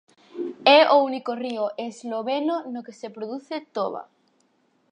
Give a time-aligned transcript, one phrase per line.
[0.77, 4.03] É o único río esloveno no que se produce toba.